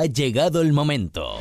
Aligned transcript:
Ha 0.00 0.06
llegado 0.06 0.62
el 0.62 0.72
momento. 0.72 1.36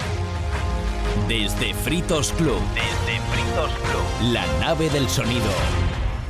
Desde 1.30 1.74
Fritos 1.74 2.34
Club. 2.34 2.60
Desde 2.74 3.22
Fritos 3.32 3.72
Club. 3.72 4.34
La 4.34 4.46
nave 4.60 4.90
del 4.90 5.08
sonido. 5.08 5.50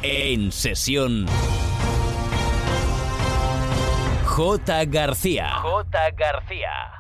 En 0.04 0.52
sesión. 0.52 1.26
J. 4.26 4.86
García. 4.86 5.56
J. 5.56 6.12
García. 6.12 6.99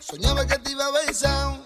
Soñaba 0.00 0.46
que 0.46 0.58
te 0.58 0.70
iba 0.70 0.86
a 0.86 0.90
besar 0.92 1.65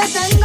that 0.00 0.39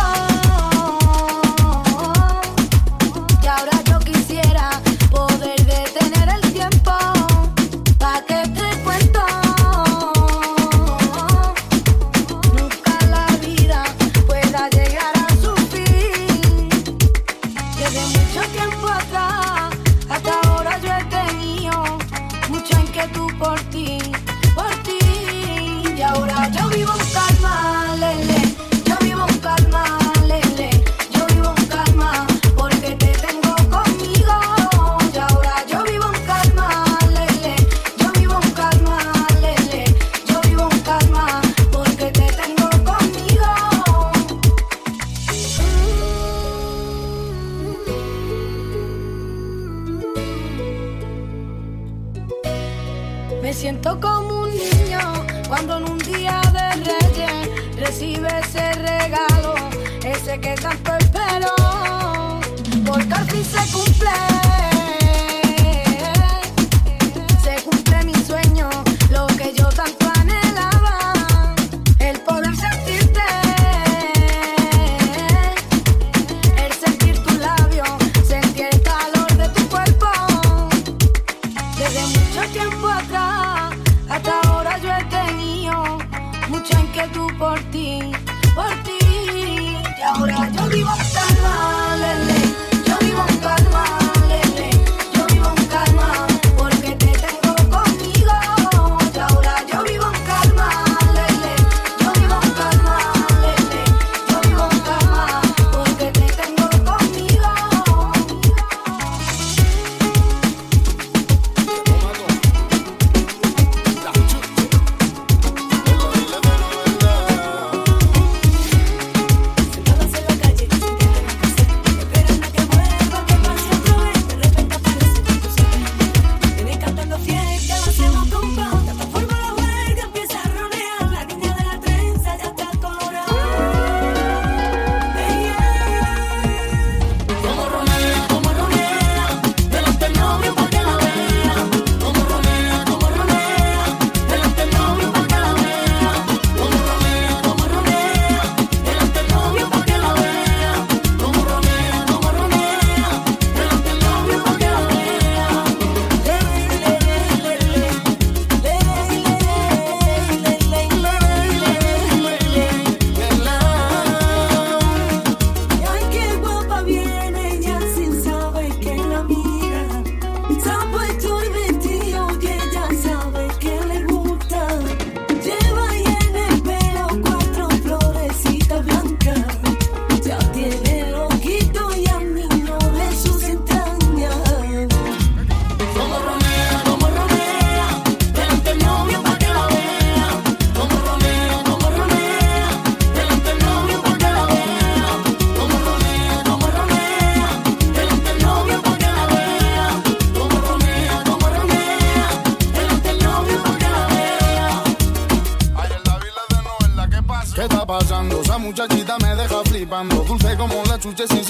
veces 211.32 211.50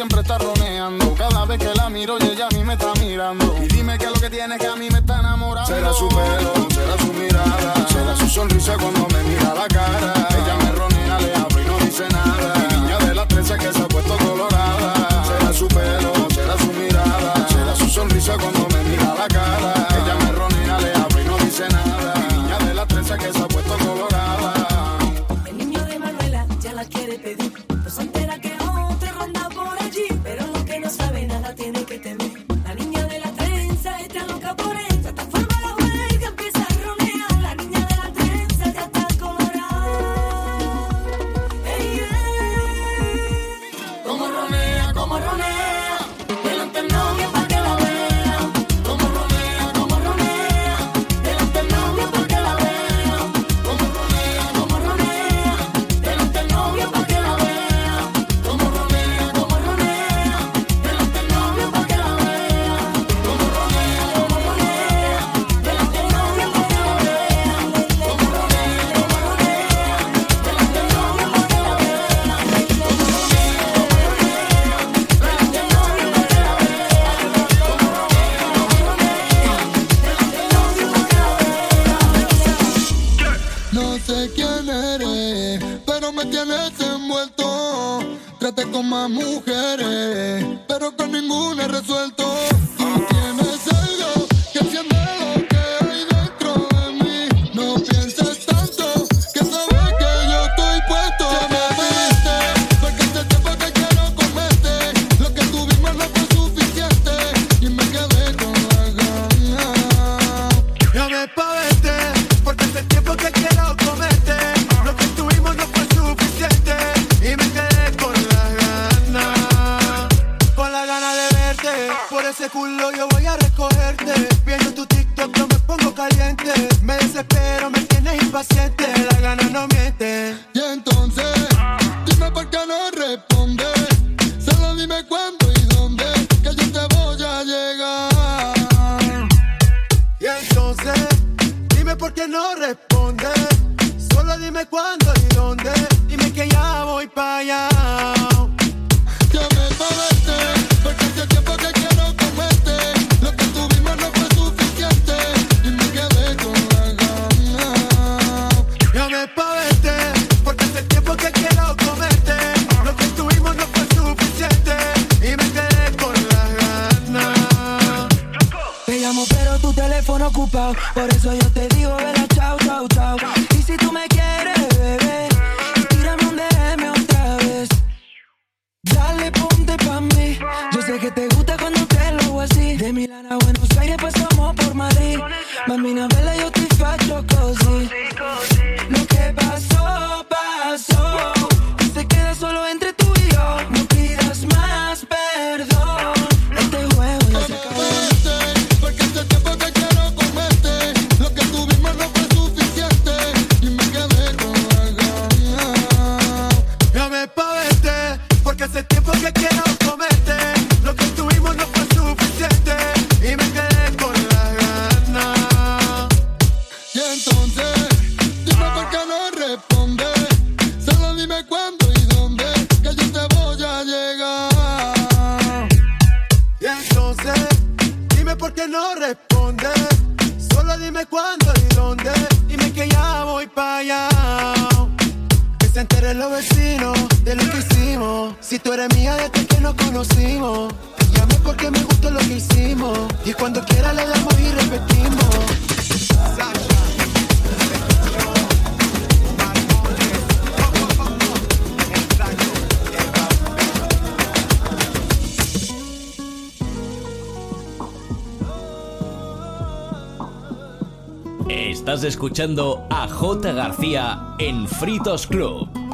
escuchando 262.35 262.85
a 262.89 263.07
J. 263.07 263.53
García 263.53 264.35
en 264.39 264.67
Fritos 264.67 265.25
Club. 265.25 265.84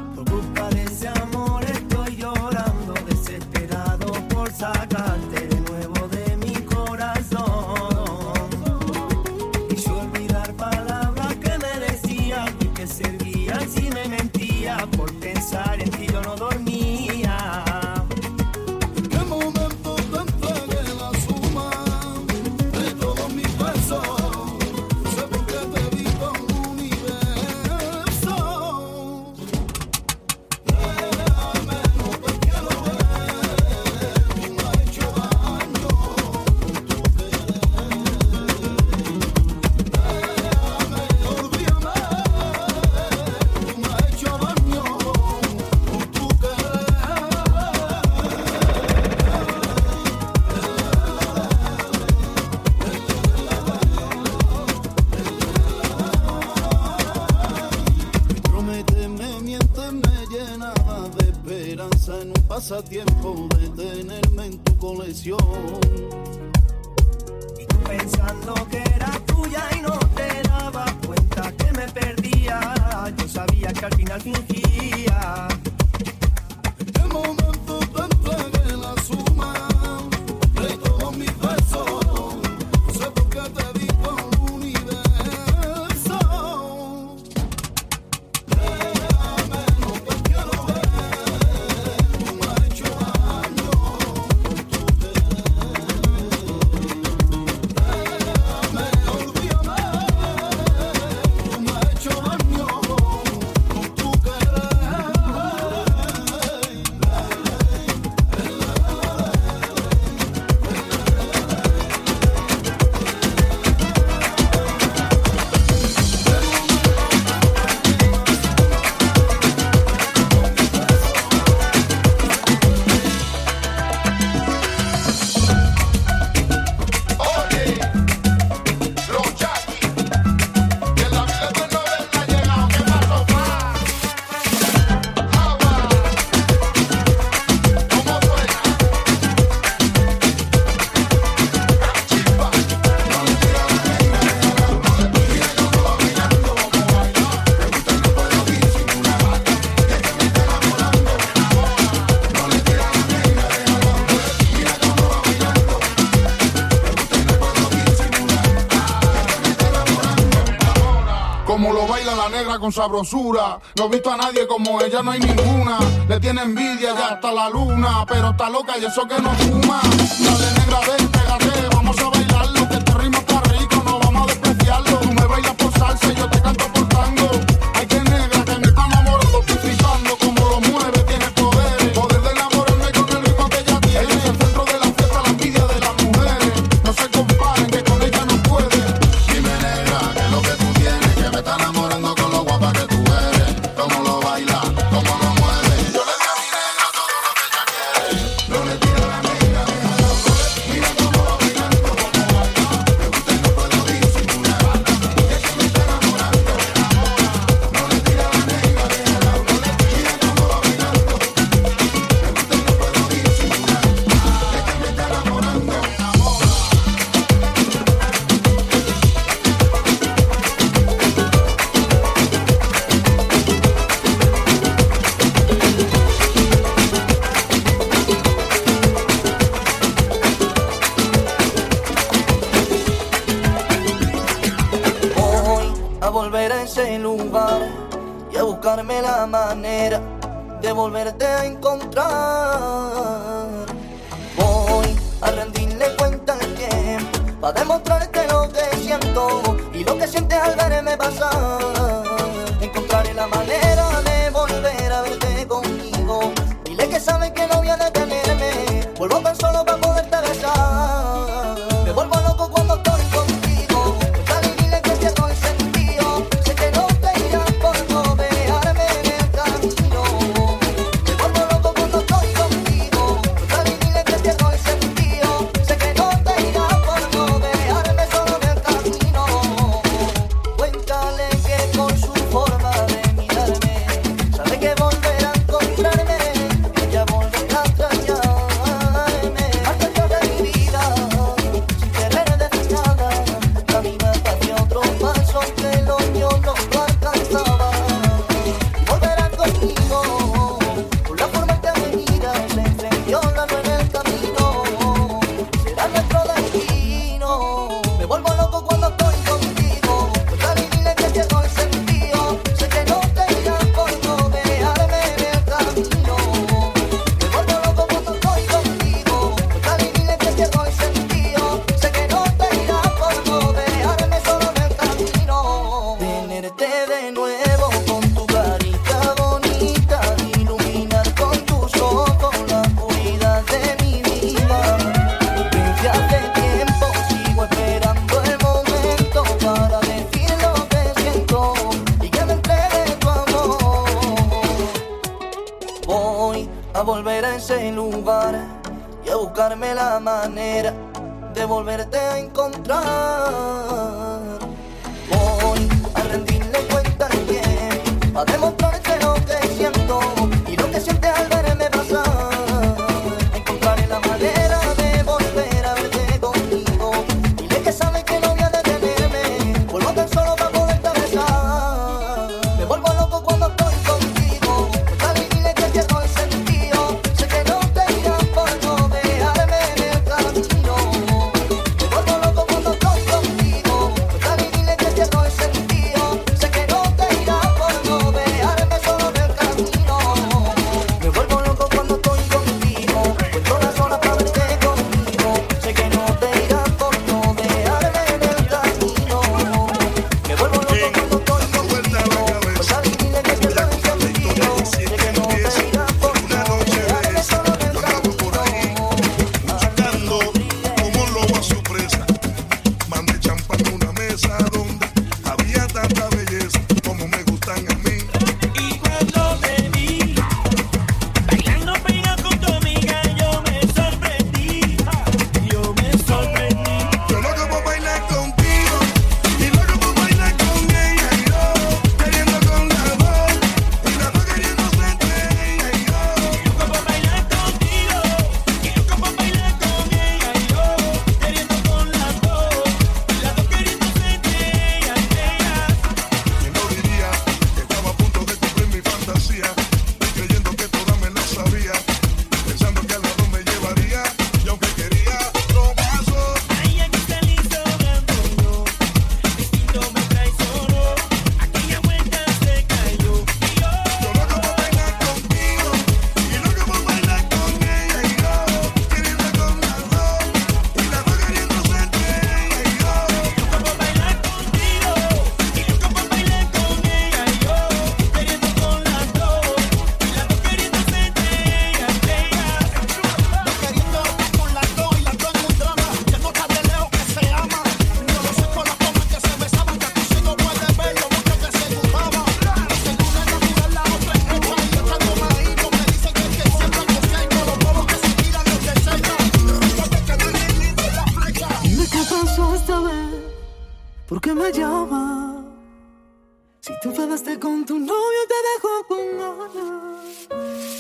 con 162.62 162.72
sabrosura. 162.72 163.60
No 163.76 163.86
he 163.86 163.90
visto 163.90 164.12
a 164.12 164.18
nadie 164.18 164.48
como 164.48 164.80
ella, 164.80 165.02
no 165.02 165.12
hay 165.12 165.20
ninguna. 165.20 165.80
Le 166.08 166.20
tiene 166.20 166.44
envidia 166.44 166.94
ya 166.94 167.08
hasta 167.16 167.32
la 167.32 167.50
luna, 167.50 168.06
pero 168.08 168.30
está 168.30 168.50
loca 168.50 168.78
y 168.78 168.86
eso 168.86 169.06
que 169.08 169.20
no 169.20 169.32
fuma. 169.32 169.82
Dale 170.20 170.52
negra, 170.60 170.80
ven, 170.88 171.08
pégate, 171.10 171.71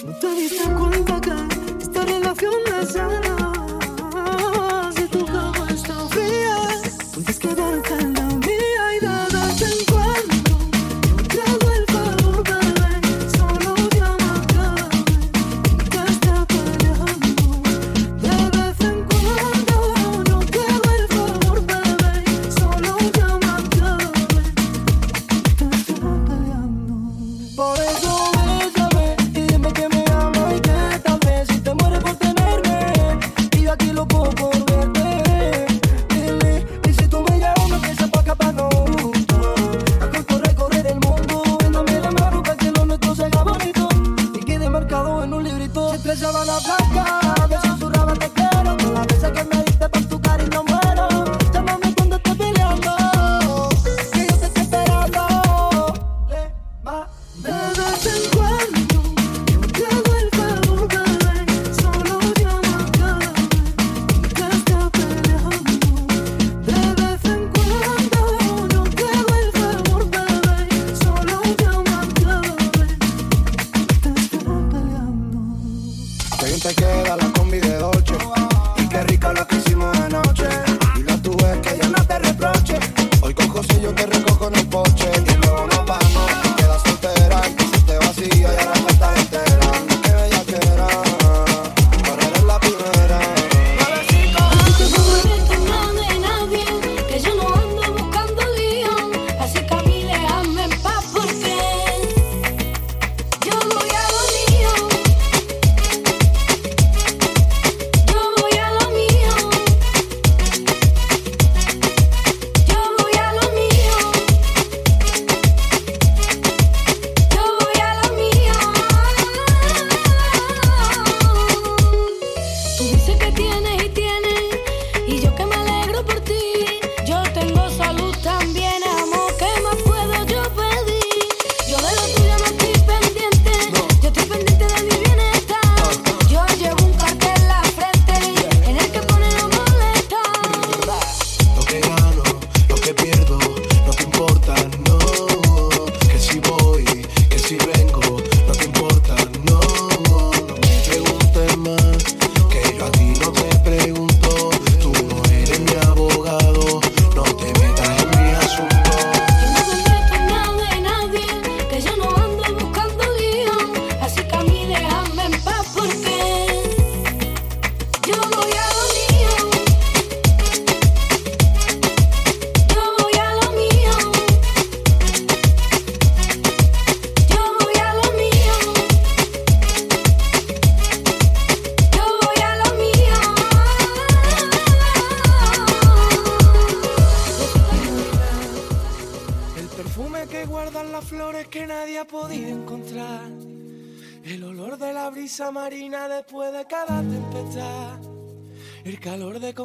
No 0.04 0.14
te 0.14 0.34
diste 0.34 0.64
cuenta 0.74 1.22
que 1.22 1.32
esta 1.80 2.04
relación 2.04 2.54
es 2.82 2.94
sana 2.94 3.41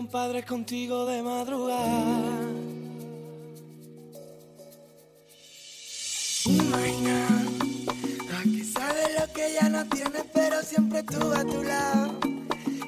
compadres 0.06 0.44
contigo 0.44 1.04
de 1.04 1.20
madrugada. 1.20 2.30
Imagina, 6.44 7.26
aquí 8.38 8.62
sabes 8.62 9.08
lo 9.18 9.32
que 9.32 9.52
ya 9.60 9.68
no 9.68 9.84
tienes, 9.86 10.24
pero 10.32 10.62
siempre 10.62 11.00
estuve 11.00 11.36
a 11.36 11.44
tu 11.44 11.60
lado. 11.64 12.20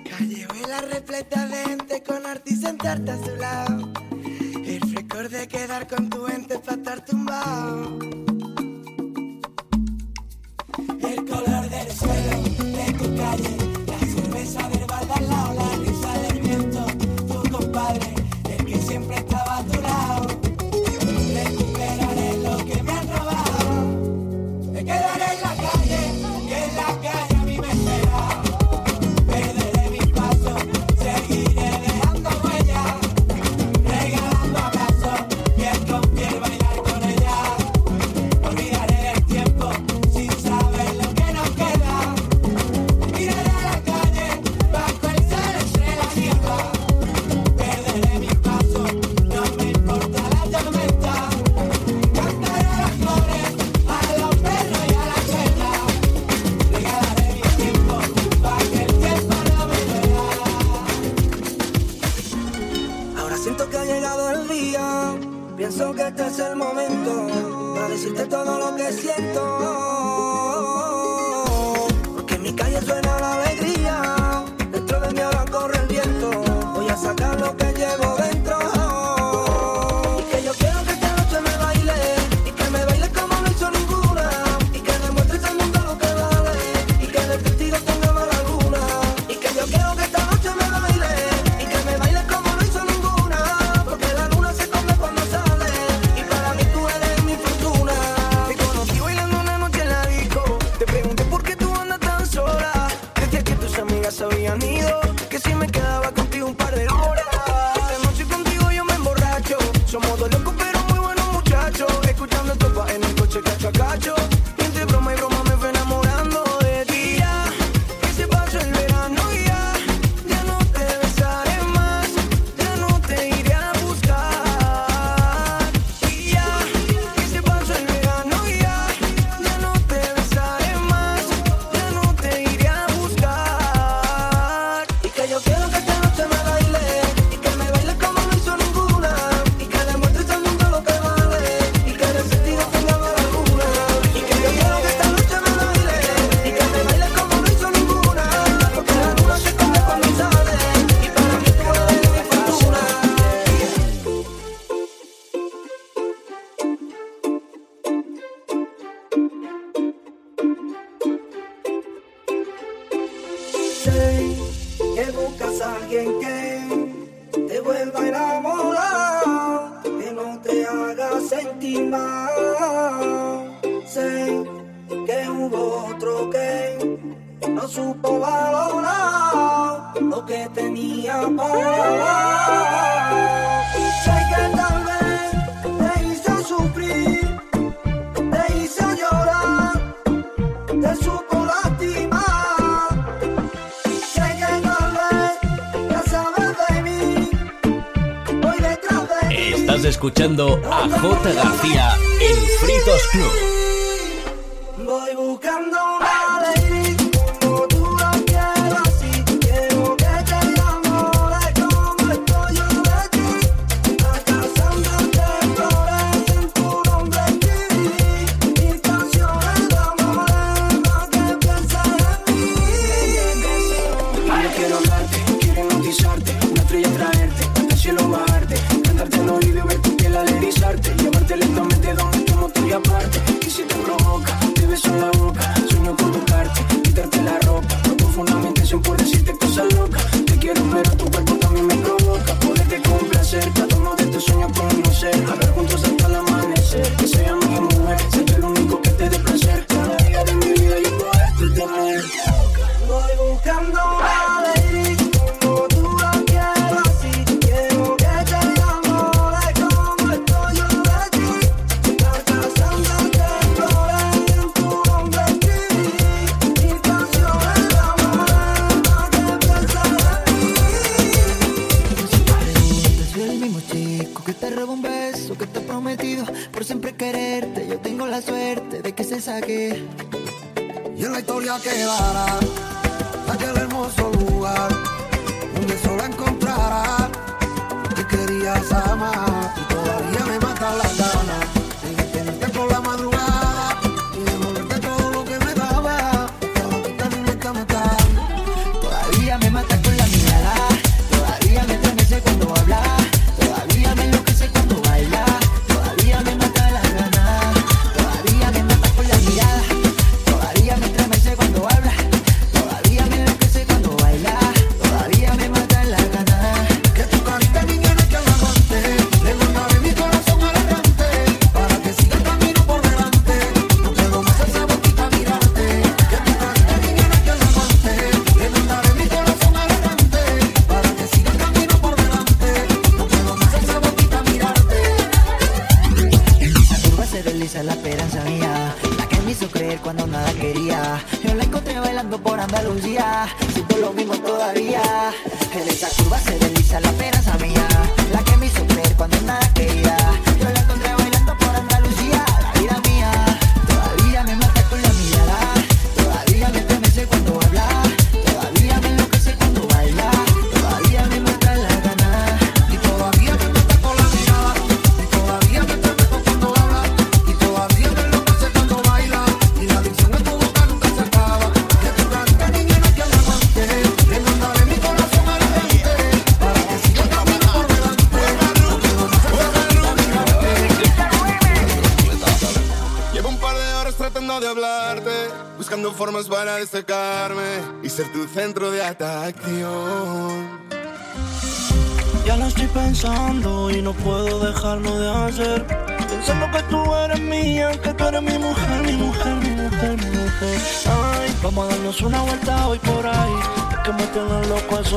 Callejuela 0.09 0.81
repleta 0.83 1.49
de 1.49 1.57
gente 1.65 2.03
con 2.05 2.25
arte 2.25 2.53
y 2.53 2.57
sentarte 2.57 3.11
a 3.11 3.19
su 3.19 3.35
lado. 3.35 3.93
El 4.65 4.81
frescor 4.89 5.29
de 5.29 5.49
quedar 5.49 5.89
con 5.89 6.09
tu 6.09 6.25
gente 6.25 6.57
para 6.61 6.77
estar 6.77 7.05
tumbado. 7.05 7.99
El 11.01 11.25
color 11.27 11.69
del 11.69 11.91
suelo 11.91 12.43
de 12.79 12.93
tu 12.93 13.17
calle, 13.17 13.57
la 13.89 13.99
cerveza 13.99 14.69
del 14.69 14.87
bar 14.87 15.05
de 15.05 15.27
la 15.27 15.51
ola. 15.51 15.88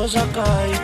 já 0.07 0.25
cai 0.27 0.80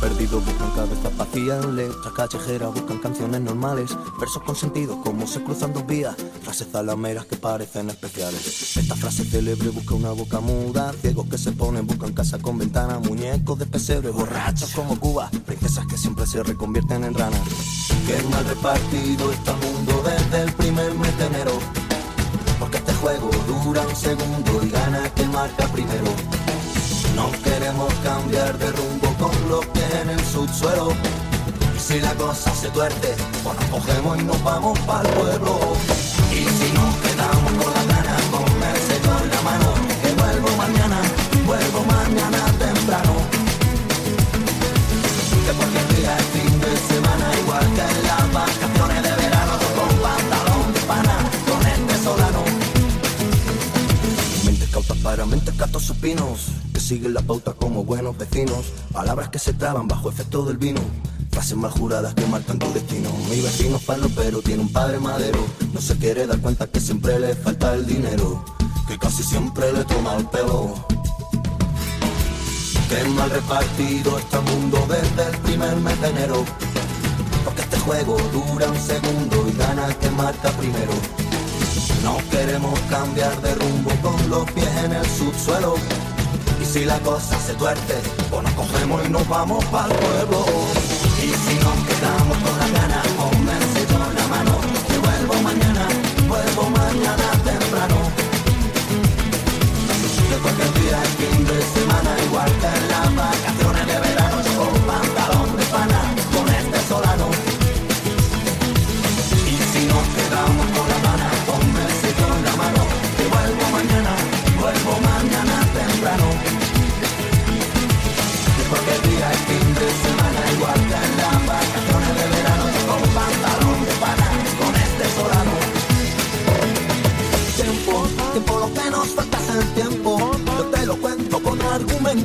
Perdidos 0.00 0.44
buscan 0.44 0.70
cabezas 0.72 1.16
vacías, 1.16 1.64
letras 1.64 2.12
callejeras 2.14 2.74
buscan 2.74 2.98
canciones 2.98 3.40
normales, 3.40 3.96
versos 4.20 4.42
con 4.42 4.54
sentido 4.54 5.00
como 5.00 5.26
se 5.26 5.42
cruzan 5.42 5.72
dos 5.72 5.86
vías, 5.86 6.14
frases 6.42 6.68
zalameras 6.70 7.24
que 7.26 7.36
parecen 7.36 7.88
especiales. 7.88 8.76
Esta 8.76 8.94
frase 8.94 9.24
célebre 9.24 9.70
busca 9.70 9.94
una 9.94 10.10
boca 10.12 10.40
muda, 10.40 10.92
ciegos 11.00 11.26
que 11.28 11.38
se 11.38 11.52
ponen 11.52 11.86
buscan 11.86 12.12
casa 12.12 12.38
con 12.38 12.58
ventana, 12.58 12.98
muñecos 12.98 13.58
de 13.58 13.66
pesebre, 13.66 14.10
borrachos 14.10 14.70
como 14.70 15.00
Cuba, 15.00 15.30
princesas 15.46 15.86
que 15.86 15.96
siempre 15.96 16.26
se 16.26 16.42
reconvierten 16.42 17.04
en 17.04 17.14
ranas. 17.14 17.40
Qué 18.06 18.22
mal 18.30 18.44
repartido 18.44 19.32
está 19.32 19.52
el 19.52 19.72
mundo 19.72 20.02
desde 20.04 20.42
el 20.42 20.52
primer 20.52 20.94
mes 20.94 21.14
enero, 21.20 21.58
porque 22.58 22.76
este 22.76 22.92
juego 22.94 23.30
dura 23.64 23.80
un 23.80 23.96
segundo 23.96 24.62
y 24.62 24.70
gana 24.70 25.06
el 25.06 25.12
que 25.12 25.24
marca 25.26 25.66
primero. 25.68 26.06
No 27.16 27.32
queremos 27.42 27.92
cambiar 28.04 28.58
de 28.58 28.70
rumbo 28.72 29.08
con 29.18 29.48
los 29.48 29.64
pies 29.68 29.94
en 30.02 30.10
el 30.10 30.22
subsuelo. 30.26 30.92
Y 31.74 31.80
si 31.80 31.98
la 31.98 32.12
cosa 32.14 32.54
se 32.54 32.68
tuerte, 32.68 33.14
pues 33.42 33.56
nos 33.58 33.64
cogemos 33.70 34.18
y 34.18 34.22
nos 34.24 34.44
vamos 34.44 34.78
para 34.80 35.08
el 35.08 35.14
pueblo. 35.14 35.58
Y 36.30 36.44
si 36.44 36.68
nos 36.76 36.94
quedamos 37.04 37.52
con 37.64 37.72
la 37.72 37.84
gana, 37.94 38.16
con 38.30 38.44
el 38.44 38.80
Señor 38.90 39.22
en 39.22 39.30
la 39.30 39.42
mano, 39.48 39.68
que 40.02 40.10
vuelvo 40.20 40.48
mañana, 40.58 41.00
vuelvo 41.46 41.80
mañana 41.84 42.38
temprano. 42.58 43.14
Que 45.46 45.52
cualquier 45.56 45.88
día 45.96 46.18
es 46.18 46.26
fin 46.36 46.60
de 46.60 46.72
semana, 46.92 47.26
igual 47.40 47.64
que 47.76 47.80
en 47.80 48.02
las 48.10 48.32
vacaciones 48.34 49.02
de 49.02 49.12
verano, 49.22 49.52
con 49.74 49.92
pantalón 50.04 50.74
de 50.74 50.80
pana, 50.80 51.16
con 51.48 51.66
este 51.66 52.04
solano. 52.04 52.42
Mente 54.44 54.66
cauta 54.70 54.94
para 55.02 55.24
mente 55.24 55.50
gatos 55.56 55.82
supinos 55.82 56.65
siguen 56.86 57.14
la 57.14 57.20
pauta 57.20 57.52
como 57.52 57.84
buenos 57.84 58.16
vecinos. 58.16 58.66
Palabras 58.92 59.28
que 59.30 59.40
se 59.40 59.52
traban 59.52 59.88
bajo 59.88 60.08
efecto 60.08 60.44
del 60.44 60.56
vino. 60.56 60.80
Frases 61.32 61.56
mal 61.56 61.72
juradas 61.72 62.14
que 62.14 62.24
marcan 62.26 62.60
tu 62.60 62.72
destino. 62.72 63.10
Mi 63.28 63.40
vecino 63.40 63.76
es 63.76 63.82
palo 63.82 64.08
pero 64.14 64.40
tiene 64.40 64.62
un 64.62 64.72
padre 64.72 65.00
madero. 65.00 65.44
No 65.74 65.80
se 65.80 65.96
quiere 65.96 66.28
dar 66.28 66.38
cuenta 66.38 66.68
que 66.68 66.78
siempre 66.78 67.18
le 67.18 67.34
falta 67.34 67.74
el 67.74 67.86
dinero. 67.86 68.44
Que 68.86 68.96
casi 68.98 69.24
siempre 69.24 69.72
le 69.72 69.84
toma 69.84 70.14
el 70.14 70.26
pelo. 70.26 70.74
Que 72.88 73.08
mal 73.08 73.30
repartido 73.30 74.18
está 74.18 74.38
el 74.38 74.44
mundo 74.44 74.86
desde 74.88 75.30
el 75.30 75.38
primer 75.38 75.76
mes 75.76 76.00
de 76.00 76.08
enero. 76.08 76.44
Porque 77.44 77.62
este 77.62 77.80
juego 77.80 78.16
dura 78.32 78.70
un 78.70 78.78
segundo 78.78 79.44
y 79.48 79.58
gana 79.58 79.86
el 79.86 79.96
que 79.96 80.10
marca 80.10 80.50
primero. 80.52 80.92
No 82.04 82.18
queremos 82.30 82.78
cambiar 82.88 83.42
de 83.42 83.54
rumbo 83.56 83.90
con 84.02 84.30
los 84.30 84.48
pies 84.52 84.70
en 84.84 84.92
el 84.92 85.06
subsuelo. 85.06 85.74
Si 86.72 86.84
la 86.84 86.98
cosa 87.00 87.38
se 87.40 87.54
tuerte, 87.54 87.94
pues 88.30 88.42
nos 88.42 88.52
cogemos 88.52 89.06
y 89.06 89.08
nos 89.08 89.26
vamos 89.28 89.64
para 89.66 89.86
el 89.86 89.98
pueblo. 89.98 90.44
Y 91.22 91.28
si 91.28 91.54
nos 91.64 91.76
quedamos 91.86 92.36
con 92.38 92.58
las 92.58 92.72
ganas, 92.72 92.95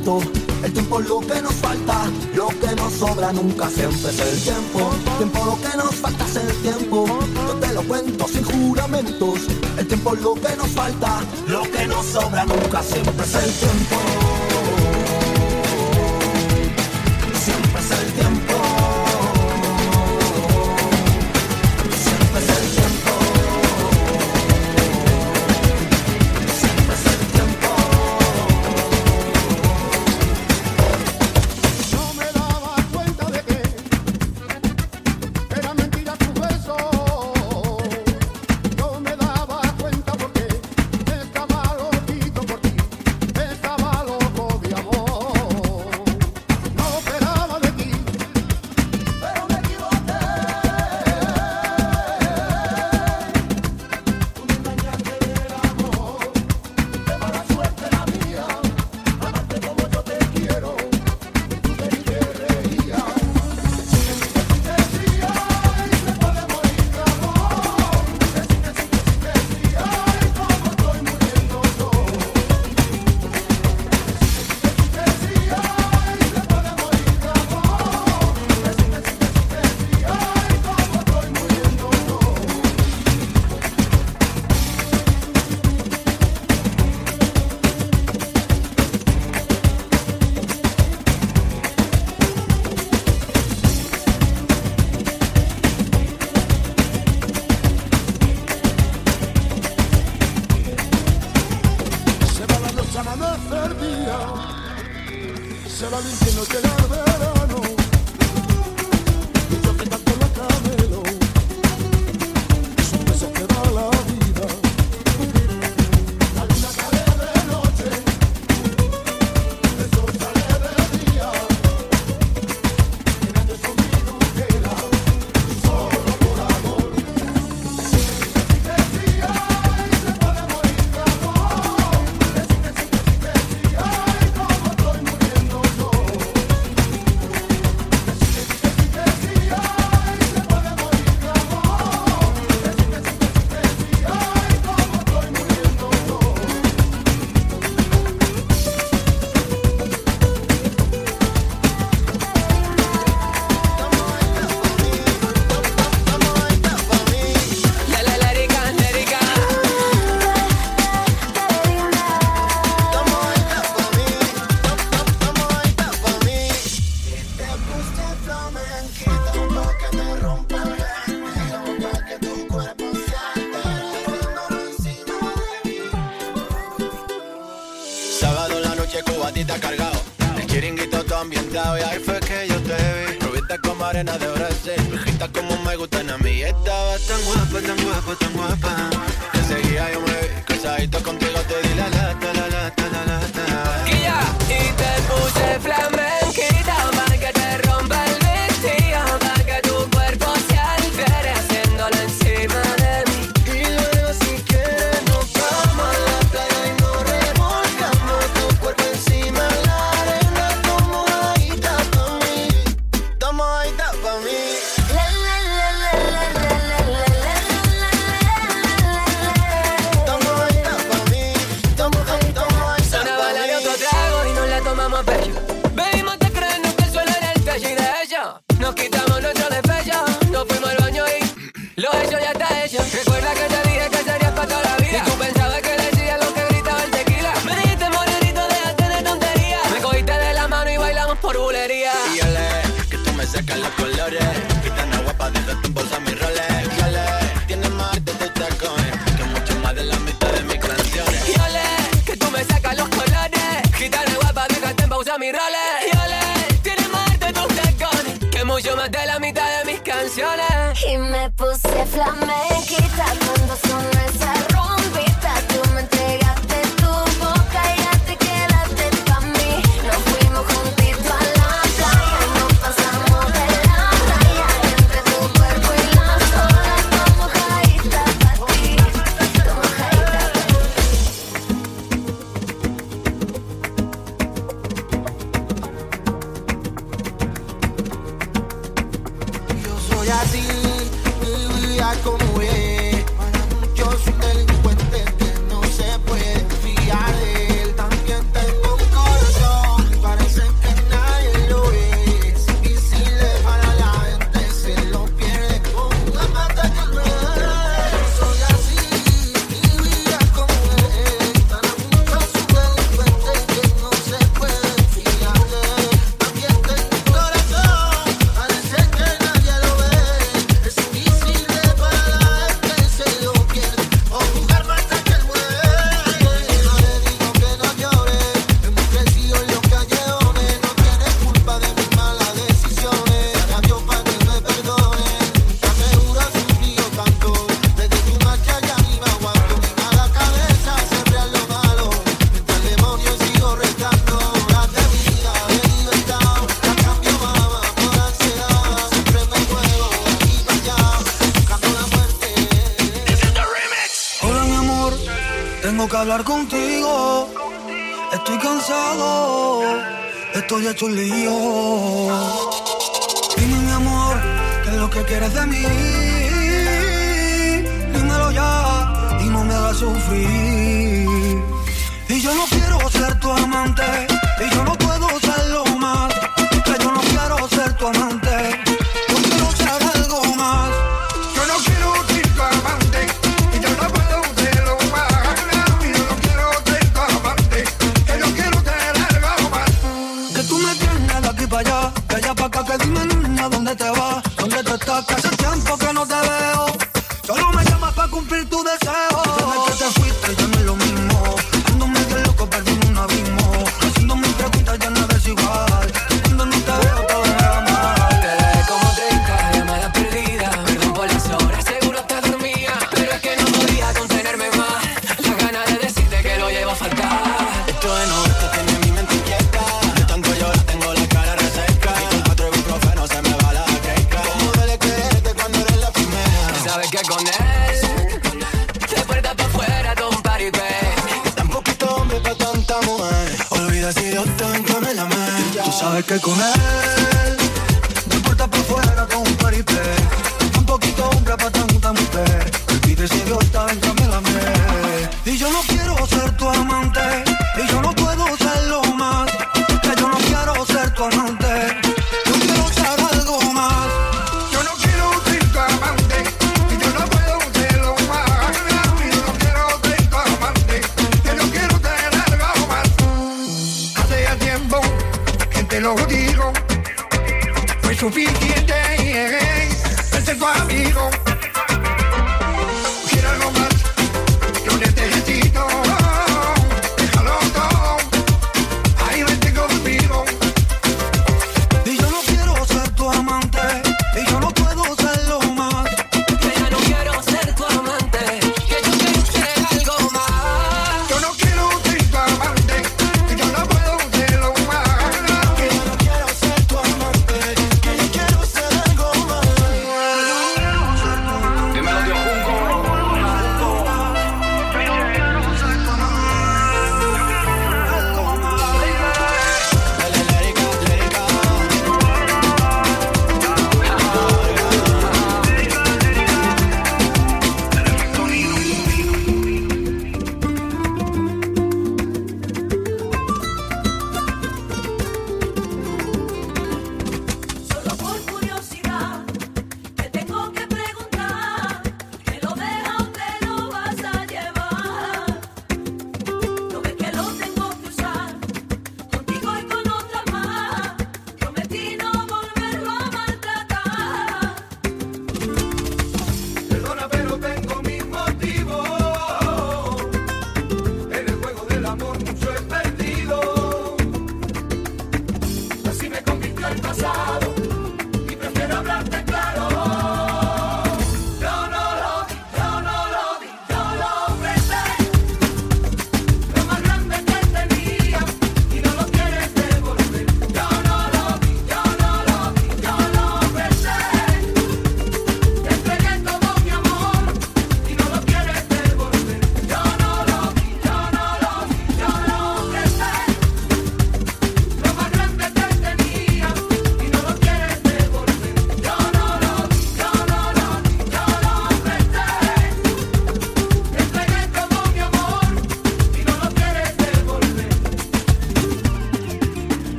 El 0.00 0.72
tiempo 0.72 0.98
es 1.00 1.08
lo 1.10 1.20
que 1.20 1.42
nos 1.42 1.52
falta, 1.56 2.10
lo 2.34 2.48
que 2.48 2.74
nos 2.74 2.92
sobra 2.94 3.32
nunca 3.32 3.68
siempre 3.68 4.10
es 4.10 4.18
el 4.18 4.40
tiempo. 4.40 4.90
Tiempo 5.18 5.44
lo 5.44 5.60
que 5.60 5.76
nos 5.76 5.94
falta 5.94 6.24
es 6.24 6.36
el 6.36 6.62
tiempo. 6.62 7.06
Yo 7.34 7.54
te 7.56 7.74
lo 7.74 7.82
cuento 7.82 8.26
sin 8.26 8.42
juramentos. 8.44 9.40
El 9.76 9.86
tiempo 9.86 10.14
es 10.14 10.22
lo 10.22 10.34
que 10.34 10.56
nos 10.56 10.68
falta, 10.68 11.20
lo 11.48 11.62
que 11.62 11.86
nos 11.86 12.06
sobra 12.06 12.46
nunca 12.46 12.82
siempre 12.82 13.24
es 13.24 13.34
el 13.34 13.52
tiempo. 13.52 14.79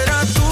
será 0.00 0.24
tú. 0.34 0.49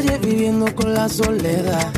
viviendo 0.00 0.74
con 0.74 0.94
la 0.94 1.08
soledad. 1.08 1.92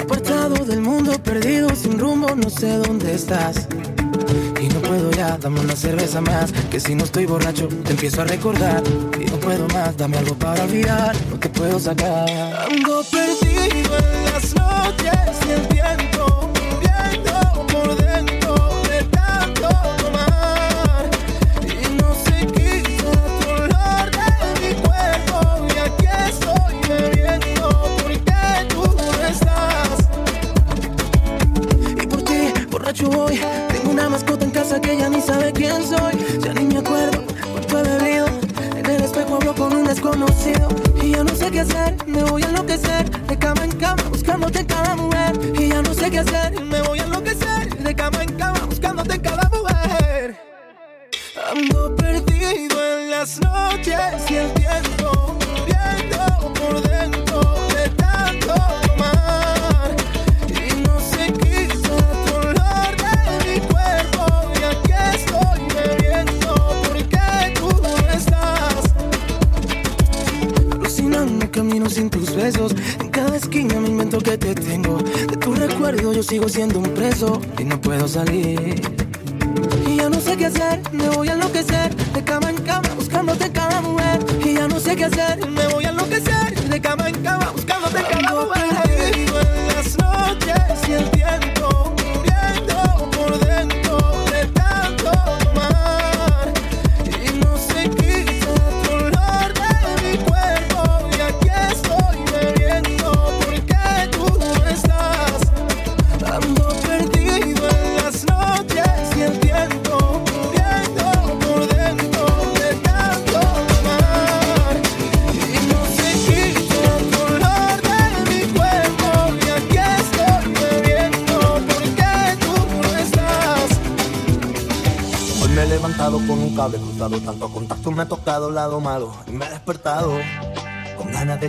Apartado 0.00 0.64
del 0.64 0.80
mundo, 0.80 1.12
perdido, 1.22 1.68
sin 1.74 1.98
rumbo, 1.98 2.34
no 2.34 2.48
sé 2.48 2.78
dónde 2.78 3.14
estás. 3.14 3.68
Y 4.60 4.68
no 4.68 4.80
puedo 4.80 5.10
ya, 5.10 5.36
dame 5.36 5.60
una 5.60 5.76
cerveza 5.76 6.20
más. 6.22 6.52
Que 6.70 6.80
si 6.80 6.94
no 6.94 7.04
estoy 7.04 7.26
borracho, 7.26 7.68
te 7.68 7.90
empiezo 7.90 8.22
a 8.22 8.24
recordar. 8.24 8.82
Y 9.20 9.26
no 9.26 9.36
puedo 9.36 9.68
más, 9.68 9.96
dame 9.96 10.16
algo 10.16 10.34
para 10.36 10.64
olvidar. 10.64 11.14
No 11.30 11.38
te 11.38 11.48
puedo 11.50 11.78
sacar. 11.78 12.68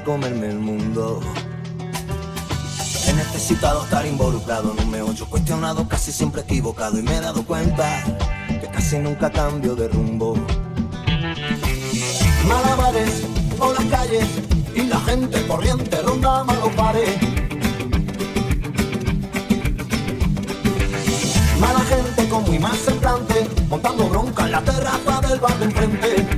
comerme 0.07 0.47
el 0.47 0.59
mundo. 0.59 1.19
He 3.05 3.13
necesitado 3.13 3.83
estar 3.83 4.05
involucrado 4.05 4.71
en 4.71 4.85
un 4.85 4.89
meollo 4.89 5.25
cuestionado, 5.25 5.85
casi 5.85 6.13
siempre 6.13 6.43
equivocado 6.43 6.97
y 6.97 7.01
me 7.01 7.17
he 7.17 7.19
dado 7.19 7.43
cuenta 7.43 8.05
que 8.47 8.69
casi 8.71 8.99
nunca 8.99 9.29
cambio 9.29 9.75
de 9.75 9.89
rumbo. 9.89 10.35
Malabares 12.47 13.23
por 13.57 13.77
las 13.77 13.85
calles 13.91 14.25
y 14.73 14.83
la 14.83 14.99
gente 15.01 15.45
corriente 15.45 16.01
ronda 16.01 16.45
malos 16.45 16.73
pares. 16.77 17.17
Mala 21.59 21.81
gente 21.81 22.29
con 22.29 22.43
muy 22.45 22.59
mal 22.59 22.77
semblante, 22.77 23.45
montando 23.67 24.07
bronca 24.07 24.45
en 24.45 24.51
la 24.53 24.61
terraza 24.61 25.19
del 25.27 25.39
bar 25.41 25.59
de 25.59 25.65
enfrente. 25.65 26.36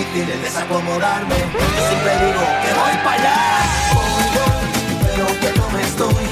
difícil 0.00 0.30
es 0.30 0.42
desacomodarme. 0.42 1.34
Yo 1.34 1.88
siempre 1.88 2.26
digo 2.26 2.40
que 2.62 2.72
voy 2.80 2.96
para 3.04 3.16
allá, 3.16 3.36
voy, 3.94 4.24
voy, 4.34 5.04
pero 5.04 5.26
que 5.40 5.58
no 5.58 5.70
me 5.70 5.82
estoy 5.82 6.29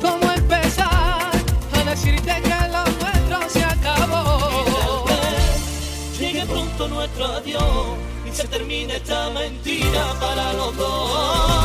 Cómo 0.00 0.32
empezar 0.32 1.30
a 1.72 1.84
decirte 1.84 2.42
que 2.42 2.68
los 2.72 2.88
nuestros 3.00 3.52
se 3.52 3.64
acabó. 3.64 5.04
Dame, 6.18 6.46
pronto 6.46 6.88
nuestro 6.88 7.24
adiós 7.26 7.98
y 8.26 8.34
se 8.34 8.46
termina 8.48 8.94
esta 8.94 9.30
mentira 9.30 10.14
para 10.20 10.52
los 10.52 10.76
dos. 10.76 11.58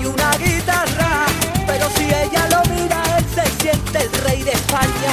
y 0.00 0.04
una 0.06 0.30
guitarra. 0.36 1.26
Pero 1.66 1.88
si 1.96 2.04
ella 2.04 2.46
lo 2.50 2.62
mira, 2.74 3.02
él 3.18 3.24
se 3.34 3.62
siente 3.62 3.98
el 4.04 4.12
rey 4.24 4.42
de 4.42 4.52
España. 4.52 5.12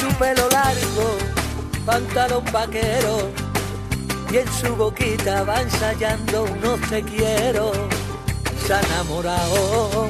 Su 0.00 0.08
pelo 0.16 0.48
largo, 0.48 1.18
pantalón 1.84 2.44
vaquero. 2.52 3.30
Y 4.30 4.38
en 4.38 4.52
su 4.52 4.74
boquita 4.74 5.44
va 5.44 5.62
ensayando 5.62 6.48
No 6.60 6.76
te 6.88 7.02
quiero. 7.02 7.72
Se 8.66 8.74
ha 8.74 8.80
enamorado 8.80 10.08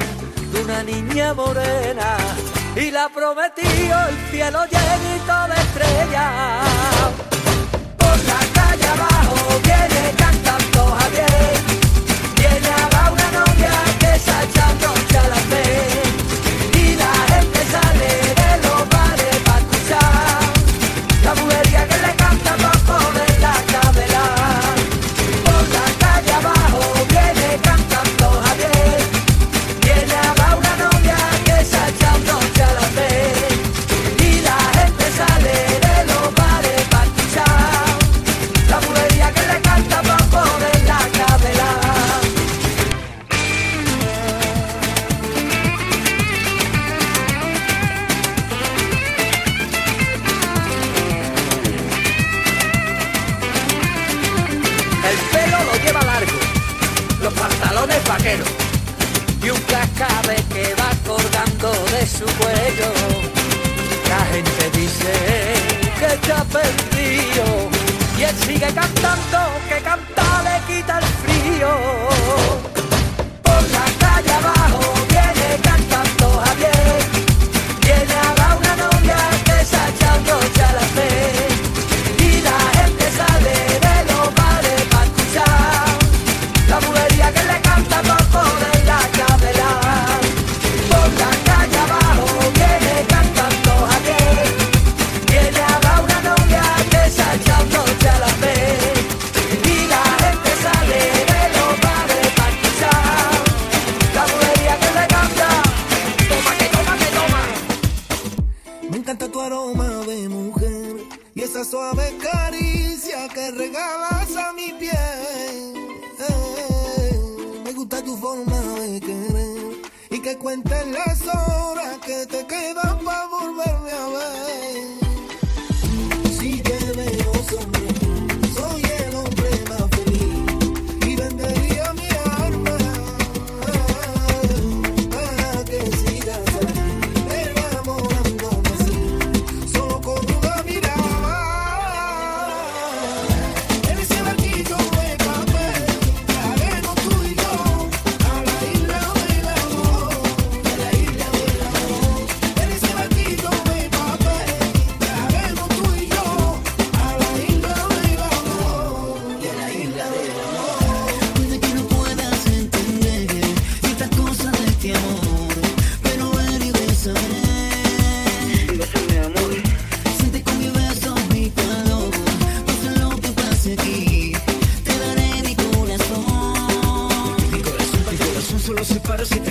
de 0.51 0.61
una 0.63 0.81
niña 0.83 1.33
morena 1.33 2.17
y 2.75 2.91
la 2.91 3.09
prometió 3.09 4.07
el 4.09 4.17
cielo 4.31 4.59
llenito 4.65 5.47
de 5.47 5.61
estrellas. 5.61 6.96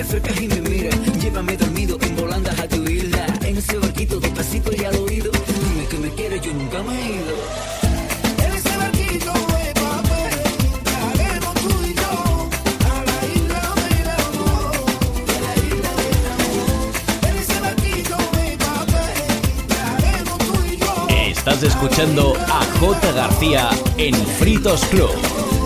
acercas 0.07 0.41
y 0.41 0.47
me 0.47 0.61
miras. 0.61 0.95
Llévame 1.21 1.57
dormido 1.57 1.97
en 2.01 2.15
volandas 2.15 2.57
a 2.59 2.67
tu 2.67 2.81
isla. 2.83 3.25
En 3.41 3.57
ese 3.57 3.77
barquito 3.77 4.19
despacito 4.19 4.71
y 4.73 4.85
al 4.85 4.95
oído. 4.95 5.31
Dime 5.31 5.87
que 5.89 5.97
me 5.97 6.09
quieres, 6.11 6.41
yo 6.41 6.53
nunca 6.53 6.81
me 6.83 6.95
he 6.95 7.11
ido. 7.15 7.35
Estás 21.29 21.63
escuchando 21.63 22.33
a 22.47 22.65
J. 22.79 23.11
García 23.13 23.69
en 23.97 24.13
Fritos 24.37 24.83
Club. 24.85 25.56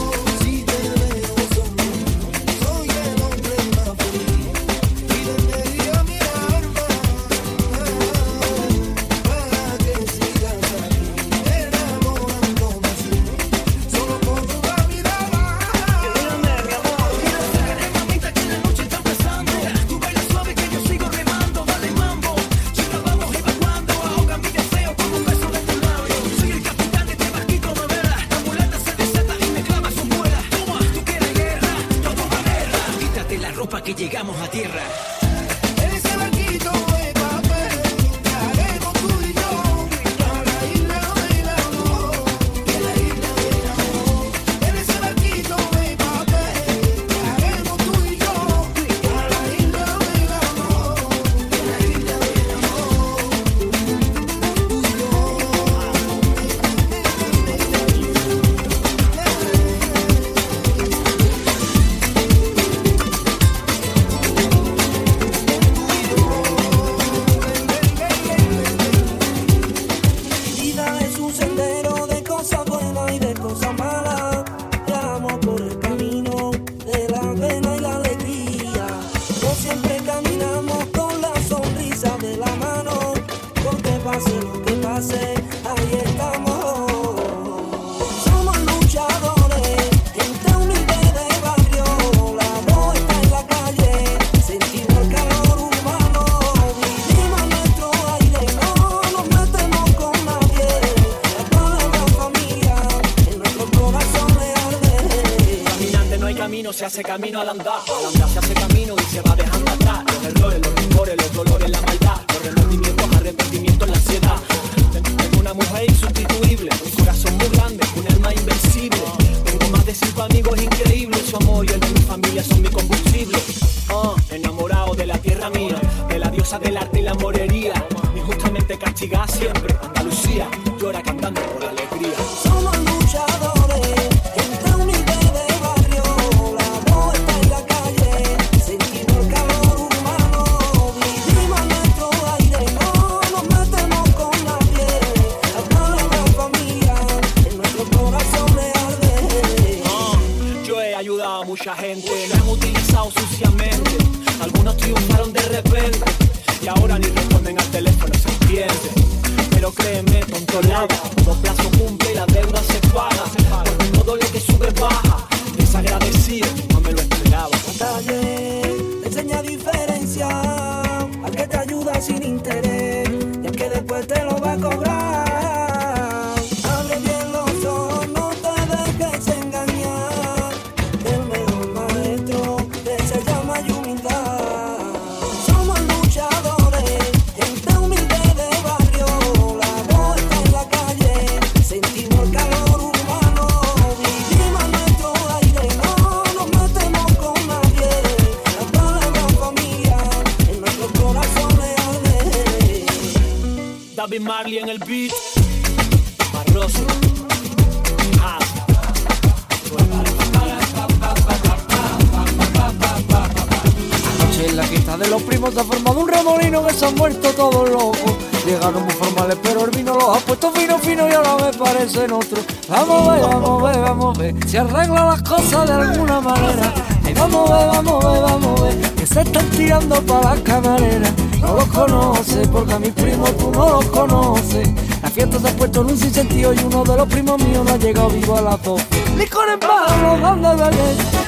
Se 216.81 216.87
han 216.87 216.95
muerto 216.95 217.29
todos 217.33 217.69
locos. 217.69 218.17
Llegaron 218.43 218.83
muy 218.83 218.93
formales, 218.93 219.37
pero 219.43 219.65
el 219.65 219.69
vino 219.69 219.93
los 219.93 220.17
ha 220.17 220.19
puesto 220.21 220.51
fino, 220.51 220.79
fino 220.79 221.07
y 221.07 221.13
ahora 221.13 221.35
me 221.35 221.53
parecen 221.55 222.11
otros. 222.11 222.43
Vamos 222.67 223.07
a 223.07 223.13
ver, 223.13 223.21
vamos 223.21 223.61
a 223.61 223.67
ver, 223.67 223.81
vamos 223.81 224.17
a 224.17 224.21
ver, 224.21 224.35
si 224.47 224.57
arregla 224.57 225.05
las 225.05 225.21
cosas 225.21 225.67
de 225.67 225.73
alguna 225.73 226.19
manera. 226.21 226.73
Ay, 227.05 227.13
vamos 227.13 227.51
a 227.51 227.57
ver, 227.57 227.67
vamos 227.67 228.03
a 228.03 228.09
ver, 228.09 228.21
vamos 228.23 228.59
a 228.59 228.63
ver, 228.63 228.93
que 228.95 229.05
se 229.05 229.21
están 229.21 229.45
tirando 229.51 230.01
para 230.01 230.31
las 230.31 230.39
camareras. 230.39 231.13
No 231.39 231.53
los 231.53 231.67
conoce, 231.67 232.47
porque 232.47 232.73
a 232.73 232.79
mis 232.79 232.93
primos 232.93 233.37
tú 233.37 233.51
no 233.51 233.69
los 233.69 233.85
conoces. 233.85 234.67
La 235.03 235.09
fiesta 235.11 235.39
se 235.39 235.49
ha 235.49 235.55
puesto 235.55 235.81
en 235.81 235.87
un 235.87 235.97
sinsentido 235.99 236.51
y 236.51 236.59
uno 236.63 236.83
de 236.83 236.97
los 236.97 237.07
primos 237.07 237.43
míos 237.43 237.63
no 237.63 237.73
ha 237.73 237.77
llegado 237.77 238.09
vivo 238.09 238.37
a 238.37 238.41
las 238.41 238.63
12. 238.63 238.85
Licor 239.17 239.49
en 239.49 239.59
mano, 239.59 240.57
dando. 240.57 241.20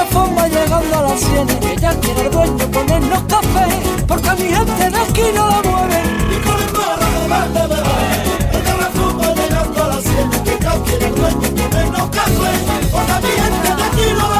Reforma 0.00 0.48
llegando 0.48 0.98
a 0.98 1.02
las 1.02 1.20
100 1.20 1.46
Que 1.46 1.76
ya 1.76 1.92
quiere 2.00 2.22
el 2.22 2.30
dueño 2.30 2.70
ponernos 2.72 3.22
café 3.24 3.66
Porque 4.08 4.28
a 4.30 4.34
mi 4.34 4.48
gente 4.48 4.90
de 4.90 4.96
aquí 4.96 5.22
no 5.34 5.46
la 5.46 5.62
mueve. 5.62 6.02
Y 6.30 6.40
con 6.40 7.22
el 7.22 7.28
mar 7.28 7.48
de 7.50 7.60
beber 7.60 8.64
La 8.64 8.76
reforma 8.76 9.34
llegando 9.34 9.84
a 9.84 9.88
las 9.88 10.02
100 10.02 10.30
Que 10.42 10.58
ya 10.58 10.72
quiere 10.84 11.06
el 11.06 11.14
dueño 11.14 11.48
ponernos 11.54 12.08
café 12.08 12.52
Porque 12.90 13.12
a 13.12 13.20
mi 13.20 13.28
gente 13.28 13.76
de 13.76 13.82
aquí 13.82 14.12
no 14.18 14.28
la 14.30 14.39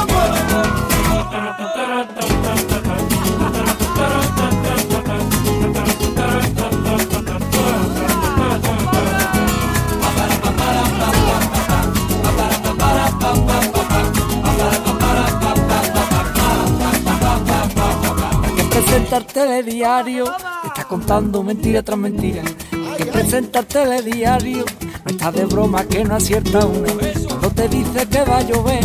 que 18.91 18.97
presentar 18.97 19.23
telediario, 19.23 20.25
te 20.25 20.67
está 20.67 20.83
contando 20.83 21.43
mentira 21.43 21.81
tras 21.81 21.97
mentira. 21.97 22.43
Hay 22.73 22.97
que 22.97 23.05
presentar 23.05 23.63
telediario, 23.63 24.65
no 25.05 25.11
está 25.11 25.31
de 25.31 25.45
broma 25.45 25.85
que 25.85 26.03
no 26.03 26.15
acierta 26.15 26.65
una. 26.65 26.89
Cuando 27.27 27.51
te 27.51 27.69
dice 27.69 28.05
que 28.07 28.23
va 28.23 28.39
a 28.39 28.41
llover, 28.41 28.83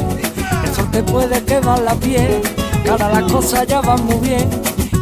el 0.64 0.74
sol 0.74 0.90
te 0.92 1.02
puede 1.02 1.42
quemar 1.44 1.80
la 1.80 1.94
piel. 1.96 2.40
Ahora 2.88 3.08
las 3.08 3.32
cosas 3.32 3.66
ya 3.66 3.80
van 3.80 4.04
muy 4.04 4.18
bien 4.18 4.48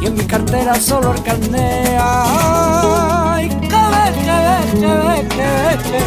y 0.01 0.07
en 0.07 0.15
mi 0.15 0.25
cartera 0.25 0.75
solo 0.81 1.13
el 1.13 1.23
carnet. 1.23 1.99
Ay, 2.01 3.49
que 3.49 3.57
ve, 3.59 4.05
que 4.25 4.37
ve, 4.47 4.81
que 4.81 4.87
ve, 4.87 5.29
que 5.29 5.47
ve, 5.61 5.79
que. 5.85 6.01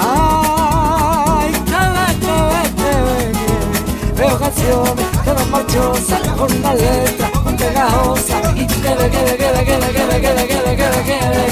Ay, 0.00 1.52
que 1.52 1.82
ve, 1.94 2.08
que 2.20 2.34
ve, 2.50 2.62
que 2.76 2.92
que 3.36 4.22
ve. 4.22 4.26
Veo 4.26 4.38
canciones 4.38 5.24
de 5.24 5.34
los 5.34 5.48
marchosas 5.48 6.20
con 6.36 6.52
una 6.52 6.74
letra 6.74 7.29
pegajosa 7.60 8.40
y 8.56 8.66
que 8.66 8.94
ve, 8.94 9.10
que 9.10 9.22
ve, 9.24 9.36
que 9.36 9.52
ve, 9.52 9.64
que 9.64 9.76
ve, 9.76 9.92
que 9.92 10.04
ve, 10.06 10.20
que 10.20 10.32
ve, 10.32 10.46
que 10.48 10.60
ve, 10.66 10.76
que 10.76 10.88
ve, 10.88 11.04
que 11.04 11.28
ve. 11.28 11.50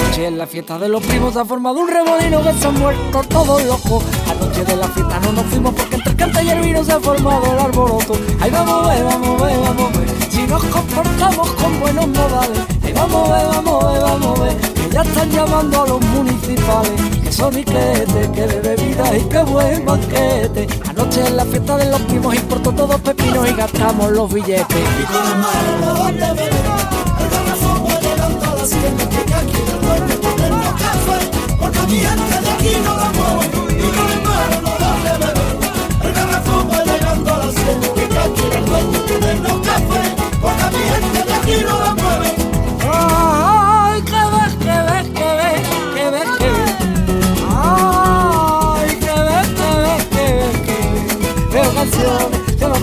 Anoche 0.00 0.26
en 0.26 0.38
la 0.38 0.46
fiesta 0.46 0.78
de 0.78 0.88
los 0.88 1.02
primos 1.02 1.36
ha 1.36 1.44
formado 1.44 1.80
un 1.80 1.88
remolino 1.88 2.42
que 2.42 2.52
se 2.54 2.66
han 2.66 2.78
muerto 2.78 3.22
todos 3.28 3.62
locos. 3.64 4.04
Anoche 4.30 4.64
de 4.64 4.76
la 4.76 4.88
fiesta 4.88 5.20
no 5.20 5.32
nos 5.32 5.44
fuimos 5.46 5.74
porque 5.74 5.96
entre 5.96 6.10
el 6.12 6.16
cante 6.16 6.42
y 6.44 6.48
el 6.48 6.60
vino 6.60 6.82
se 6.82 6.92
ha 6.92 7.00
formado 7.00 7.52
el 7.52 7.58
arboroto. 7.58 8.14
Ahí 8.40 8.50
vamos 8.50 8.86
a 8.86 8.94
ver, 8.94 9.04
vamos 9.04 9.42
a 9.42 9.44
ver, 9.44 9.58
vamos 9.60 9.94
a 9.94 9.98
ver. 9.98 10.08
Si 10.30 10.46
nos 10.46 10.64
comportamos 10.64 11.50
con 11.52 11.80
buenos 11.80 12.08
modales. 12.08 12.60
Ahí 12.84 12.92
vamos 12.92 13.28
a 13.28 13.36
ver, 13.36 13.46
vamos 13.48 13.84
a 13.84 13.92
ver, 13.92 14.00
vamos 14.00 14.40
a 14.40 14.42
ver. 14.44 14.56
Que 14.56 14.90
ya 14.90 15.02
están 15.02 15.30
llamando 15.30 15.82
a 15.82 15.88
los 15.88 16.00
municipales. 16.00 17.00
Que 17.22 17.32
son 17.32 17.58
iquetes, 17.58 18.28
que 18.28 18.46
de 18.46 18.60
bebida 18.60 19.16
y 19.16 19.22
que 19.24 19.42
buen 19.42 19.84
banquete. 19.84 20.66
En 21.26 21.36
la 21.36 21.44
fiesta 21.44 21.76
de 21.76 21.90
los 21.90 22.00
primos 22.02 22.34
importó 22.34 22.72
todos 22.72 23.00
pepinos 23.00 23.48
y 23.50 23.52
gastamos 23.52 24.10
los 24.12 24.32
billetes. 24.32 24.76
El 24.76 25.38
mar, 25.38 25.96
¿dónde 25.96 26.20
beber? 26.20 26.54
El 27.20 27.30
garrafón 27.30 27.86
va 27.86 28.00
llegando 28.00 28.46
a 28.46 28.54
la 28.54 28.64
siembra 28.66 29.08
que 29.08 29.26
ya 29.28 29.42
quiere 29.42 29.72
el 38.58 38.64
dueño 38.64 39.62
café. 39.62 40.07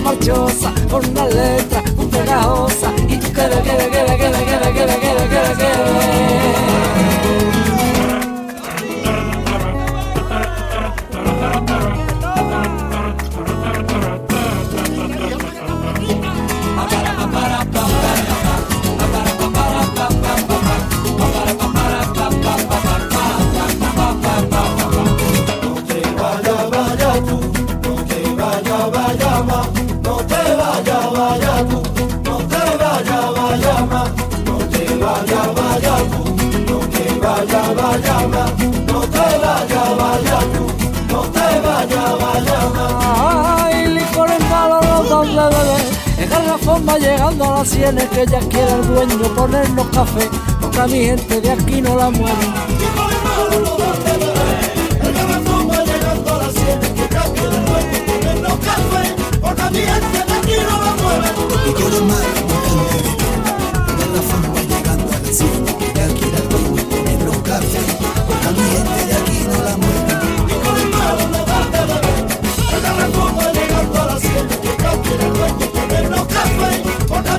Marchosas 0.06 0.72
con 0.88 1.04
una 1.04 1.26
letra 1.26 1.82
muy 1.96 2.06
pegajosa 2.06 2.92
y 3.08 3.16
tú 3.16 3.32
que 3.32 3.48
ves, 3.48 3.60
que 3.62 3.72
ves, 3.72 3.88
que 3.90 4.04
ves, 4.04 4.16
que 4.16 4.84
ves, 4.86 5.58
que 5.58 6.25
garrafón 46.36 46.86
va 46.86 46.98
llegando 46.98 47.44
a 47.44 47.58
las 47.58 47.68
sienes 47.68 48.04
que 48.10 48.26
ya 48.26 48.40
quiere 48.40 48.72
el 48.72 48.86
dueño 48.86 49.34
ponernos 49.34 49.86
café. 49.88 50.28
Porque 50.60 50.80
a 50.80 50.86
mi 50.86 51.04
gente 51.04 51.40
de 51.40 51.50
aquí 51.50 51.80
no 51.80 51.96
la 51.96 52.10
mueve. 52.10 52.46
El 55.02 55.12
garrafón 55.14 55.70
va 55.70 55.84
llegando 55.84 56.34
a 56.34 56.38
las 56.38 56.52
sienes 56.52 56.90
que 56.90 57.08
ya 57.14 57.22
quiere 57.22 57.56
el 57.56 57.64
dueño 57.64 57.98
ponernos 58.06 58.58
café, 58.58 59.14
porque 59.40 59.62
a 59.62 59.70
mi 59.70 59.78
gente 59.78 60.18
de 60.26 60.32
aquí 60.38 60.56
no 60.68 60.84
la 60.84 60.92
mueve. 61.02 62.45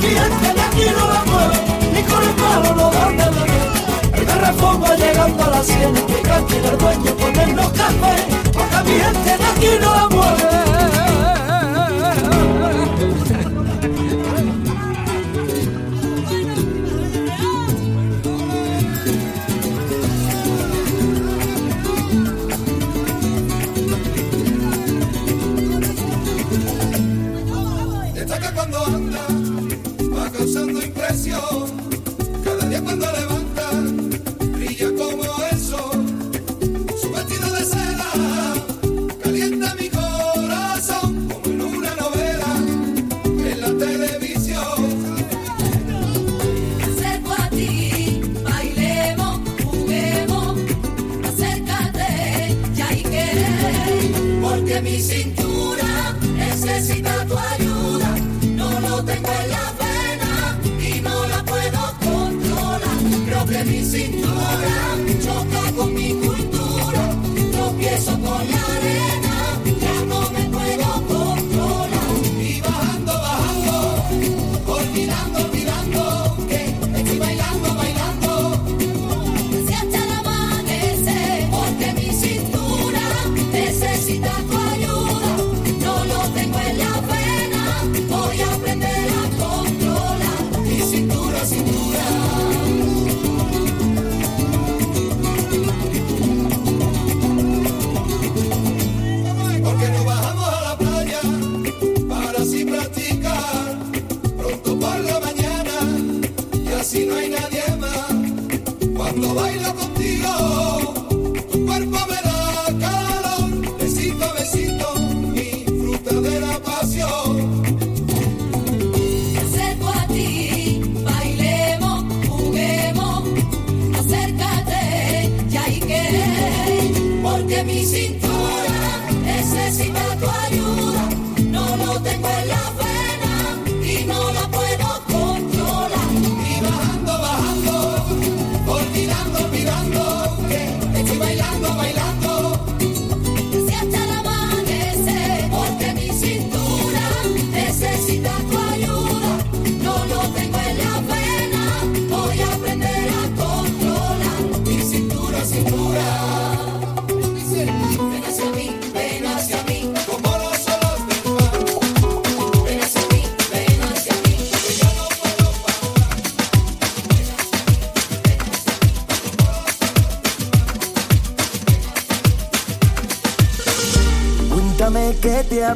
Gente 0.09 0.53
de 0.53 0.61
aquí 0.61 0.85
no 0.97 1.07
la 1.13 1.23
mueve. 1.25 1.99
Y 1.99 2.03
con 2.03 2.23
el 2.23 2.35
mar 2.35 2.75
no 2.75 2.91
darte 2.91 3.23
de 3.23 3.29
beber. 3.29 3.67
El 4.13 4.25
garrafón 4.25 4.83
va 4.83 4.95
llegando 4.95 5.43
a 5.43 5.49
las 5.49 5.65
sienes 5.65 6.03
que 6.03 6.21
quiere 6.47 6.67
el 6.69 6.77
dueño 6.77 7.11
ponernos 7.15 7.69
café, 7.71 8.15
porque 8.53 8.77
mi 8.85 8.99
gente 8.99 9.37
de 9.37 9.45
aquí 9.45 9.69
no 9.81 9.95
la 9.95 10.07
mueve. 10.09 10.76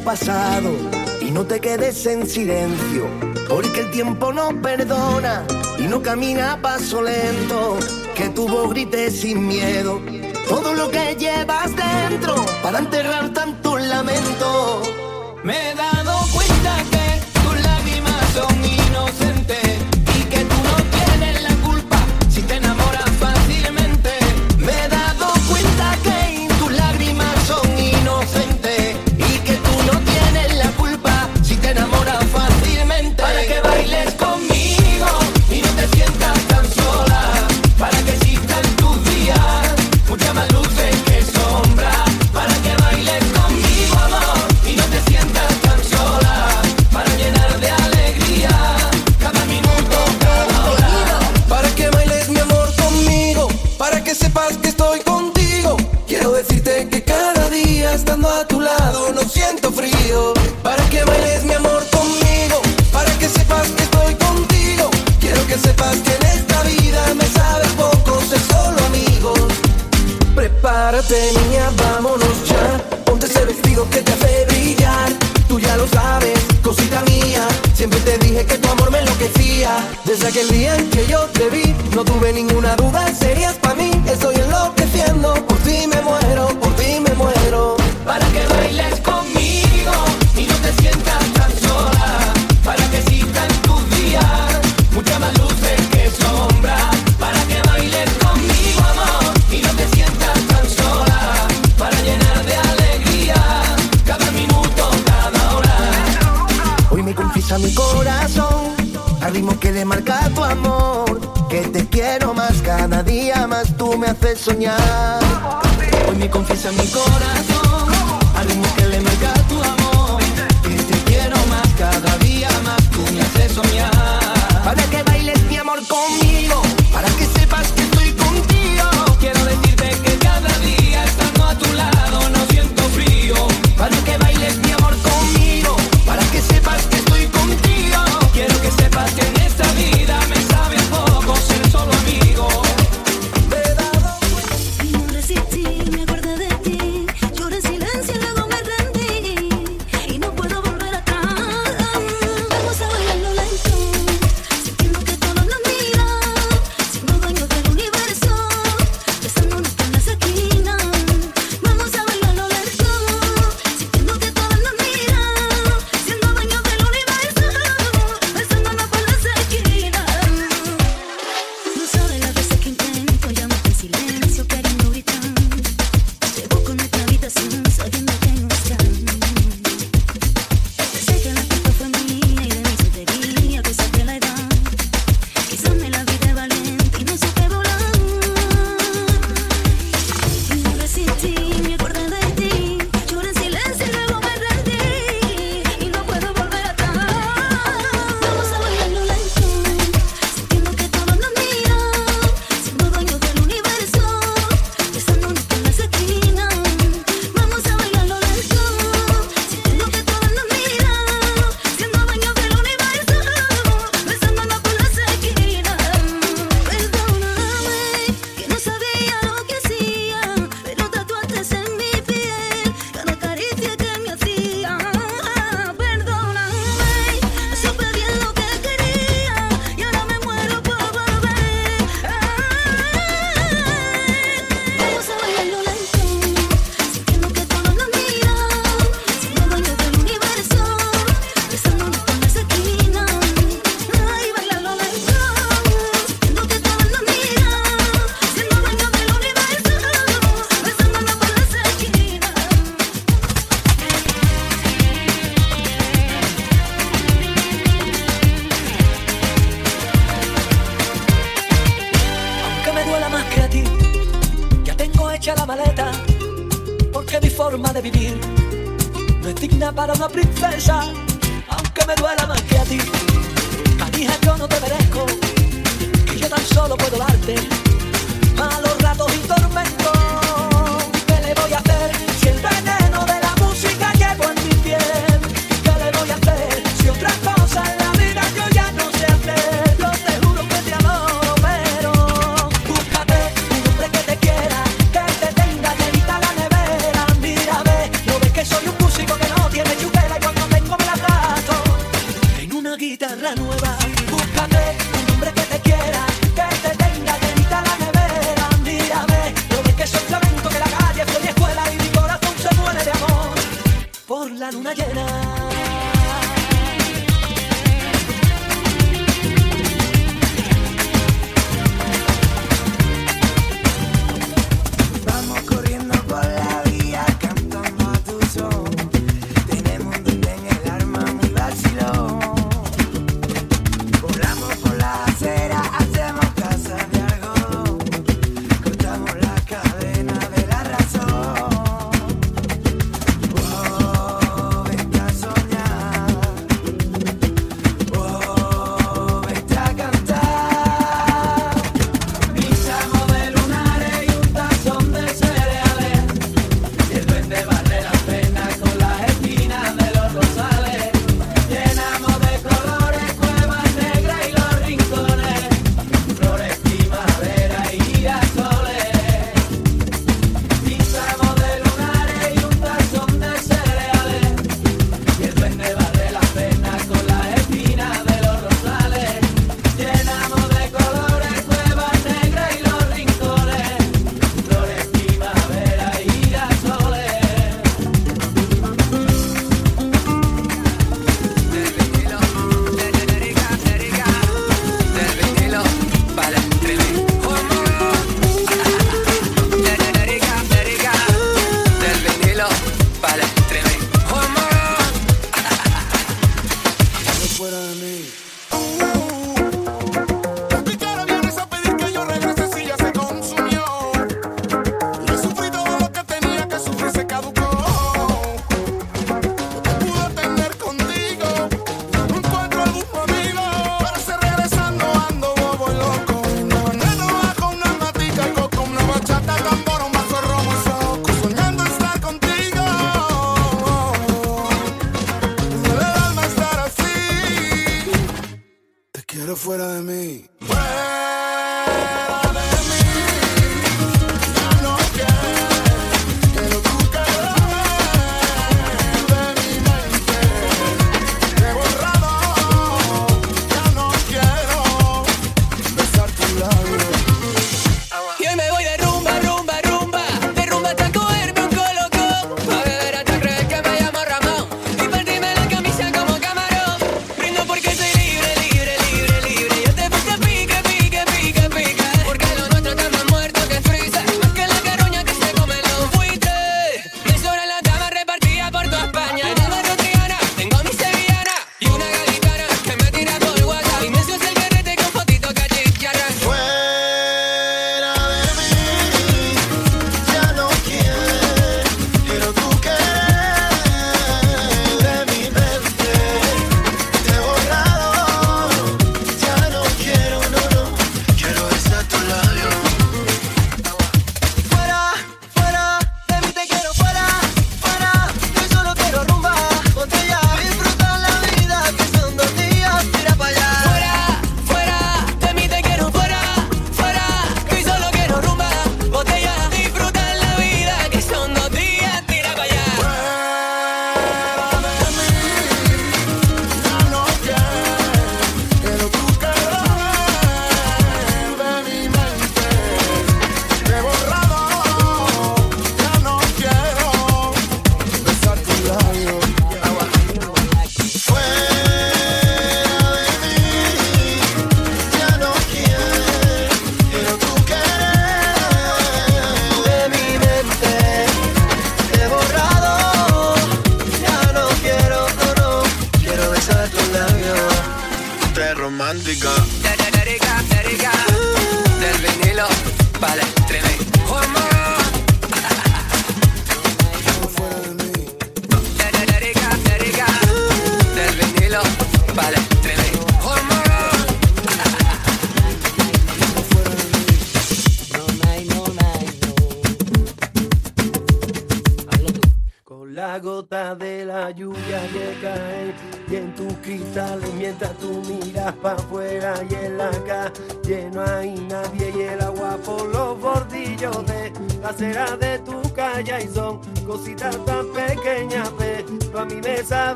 pasado 0.00 0.70
y 1.20 1.30
no 1.30 1.44
te 1.44 1.60
quedes 1.60 2.06
en 2.06 2.26
silencio, 2.26 3.06
porque 3.48 3.80
el 3.80 3.90
tiempo 3.90 4.32
no 4.32 4.60
perdona 4.60 5.44
y 5.78 5.82
no 5.82 6.02
camina 6.02 6.58
paso 6.60 7.02
lento, 7.02 7.78
que 8.14 8.28
tu 8.30 8.48
voz 8.48 8.70
grite 8.70 9.10
sin 9.10 9.46
miedo 9.46 10.00
todo 10.48 10.74
lo 10.74 10.90
que 10.90 11.16
llevas 11.16 11.70
dentro 11.74 12.34
para 12.62 12.78
enterrar 12.78 13.32
tantos 13.32 13.80
lamentos. 13.80 14.91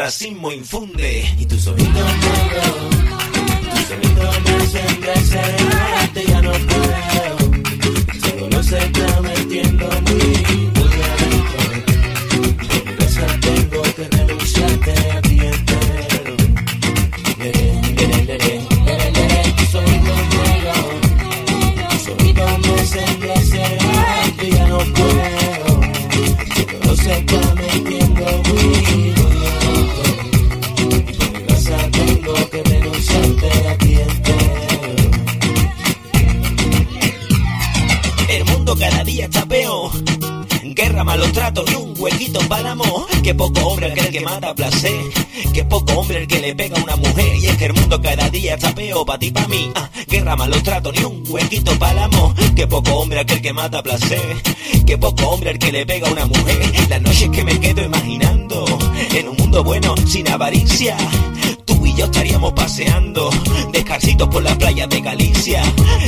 Racismo 0.00 0.50
infunde. 0.50 1.30
Y 1.38 1.44
tus 1.44 1.66
oídos 1.66 2.29
que 53.50 53.54
mata 53.54 53.82
placer. 53.82 54.42
Que 54.86 54.96
poco 54.96 55.24
hombre 55.30 55.50
el 55.50 55.58
que 55.58 55.72
le 55.72 55.84
pega 55.84 56.06
a 56.08 56.12
una 56.12 56.24
mujer. 56.26 56.72
Las 56.88 57.02
noches 57.02 57.30
que 57.30 57.42
me 57.42 57.58
quedo 57.58 57.82
imaginando 57.82 58.64
en 59.12 59.28
un 59.28 59.36
mundo 59.36 59.64
bueno 59.64 59.94
sin 60.06 60.28
avaricia. 60.28 60.96
Tú 61.64 61.84
y 61.84 61.94
yo 61.94 62.04
estaríamos 62.04 62.52
paseando, 62.52 63.28
descalcitos 63.72 64.28
por 64.28 64.44
las 64.44 64.56
playas 64.56 64.88
de 64.88 65.00
Galicia. 65.00 65.62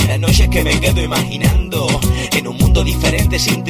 Las 0.06 0.20
noches 0.20 0.48
que 0.50 0.62
me 0.62 0.78
quedo 0.78 1.02
imaginando 1.02 1.88
en 2.32 2.46
un 2.46 2.56
mundo 2.58 2.84
diferente 2.84 3.40
sin 3.40 3.64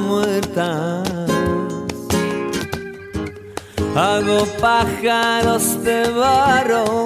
muertas. 0.00 1.08
Hago 3.94 4.44
pájaros 4.60 5.82
de 5.82 6.10
barro. 6.10 7.04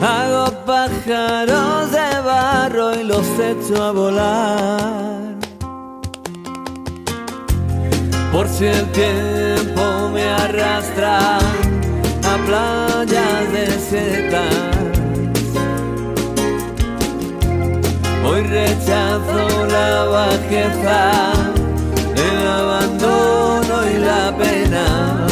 Hago 0.00 0.44
pájaros 0.66 1.92
de 1.92 2.20
barro 2.24 2.94
y 3.00 3.04
los 3.04 3.26
echo 3.38 3.82
a 3.82 3.92
volar. 3.92 5.36
Por 8.32 8.48
si 8.48 8.66
el 8.66 8.86
tiempo 8.92 10.08
me 10.14 10.24
arrastra 10.24 11.38
a 11.38 12.34
playas 12.46 13.52
desiertas 13.52 14.81
Hoy 18.24 18.42
rechazo 18.42 19.66
la 19.66 20.04
bajeza, 20.04 21.32
el 22.14 22.48
abandono 22.48 23.90
y 23.90 23.98
la 23.98 24.36
pena. 24.38 25.26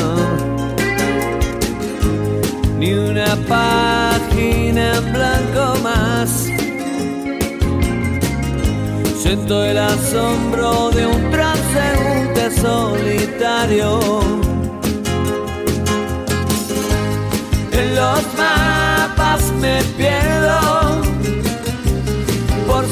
Ni 2.79 2.93
una 2.95 3.37
página 3.49 4.97
en 4.97 5.13
blanco 5.13 5.79
más. 5.83 6.49
Siento 9.23 9.65
el 9.65 9.79
asombro 9.79 10.91
de 10.91 11.07
un 11.07 11.31
transeúnte 11.31 12.51
solitario. 12.61 14.01
En 17.71 17.95
los 17.95 18.23
mapas 18.37 19.43
me 19.61 19.81
pierdo 19.97 20.90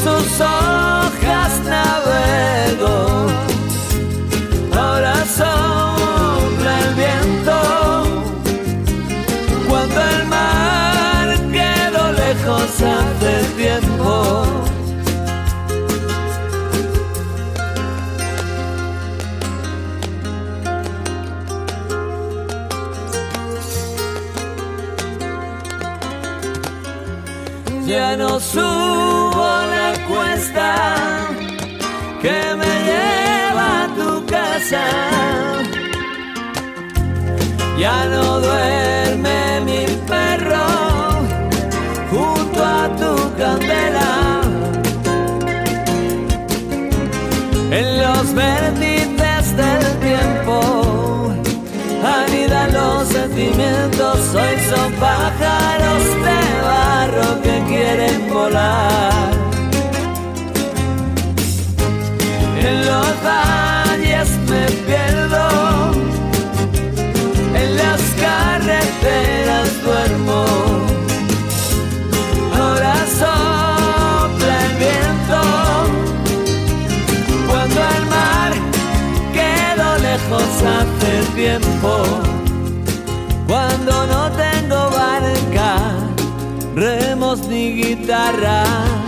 sus 0.05 0.41
hojas 0.41 1.61
navego, 1.65 3.27
ahora 4.77 5.15
sopla 5.37 6.73
el 6.85 6.95
viento, 6.95 7.59
cuando 9.69 10.01
el 10.01 10.27
mar 10.27 11.27
quedó 11.53 12.12
lejos 12.12 12.70
hace 12.81 13.33
tiempo. 13.57 14.45
Ya 27.87 28.16
no 28.19 28.39
su 28.39 29.07
que 32.20 32.39
me 32.60 32.74
lleva 32.89 33.85
a 33.85 33.89
tu 33.94 34.26
casa. 34.26 34.85
Ya 37.78 38.06
no 38.06 38.40
duerme 38.40 39.60
mi 39.64 39.86
perro 40.09 40.66
junto 42.10 42.64
a 42.64 42.89
tu 43.01 43.12
candela. 43.39 44.40
En 47.70 48.02
los 48.02 48.35
vértices 48.35 49.56
del 49.56 49.85
tiempo 50.09 51.32
anidan 52.05 52.72
los 52.72 53.06
sentimientos. 53.09 54.35
Hoy 54.35 54.56
son 54.70 54.93
pájaros 54.94 56.05
de 56.26 56.40
barro 56.68 57.43
que 57.43 57.62
quieren 57.68 58.28
volar. 58.32 59.38
En 62.69 62.85
los 62.85 63.15
valles 63.24 64.28
me 64.51 64.66
pierdo, 64.86 65.93
en 67.55 67.77
las 67.78 68.01
carreteras 68.24 69.69
duermo. 69.82 70.45
Ahora 72.55 72.95
sopla 73.20 74.55
el 74.66 74.74
viento 74.85 75.40
cuando 77.49 77.81
el 77.97 78.05
mar 78.16 78.53
quedó 79.32 79.89
lejos 80.09 80.51
hace 80.77 81.12
tiempo. 81.35 81.93
Cuando 83.47 84.07
no 84.12 84.31
tengo 84.32 84.90
barca, 84.90 85.70
remos 86.74 87.39
ni 87.49 87.82
guitarra 87.82 89.07